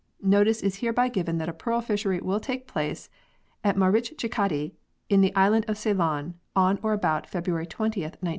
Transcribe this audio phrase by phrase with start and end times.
[0.23, 3.07] "Notice is hereby given that a Pearl Fishery will take place
[3.63, 4.71] at Marichchikkaddi
[5.09, 8.29] in the Island of Ceylon, on or about February 20, 1905.